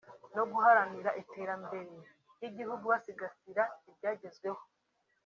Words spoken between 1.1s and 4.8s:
iterambere ry’igihugu basigasira ibyagezweho